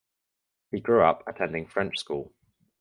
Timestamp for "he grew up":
0.71-1.21